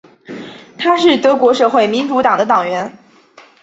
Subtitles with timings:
[0.79, 2.91] 他是德国社会民主党的党员。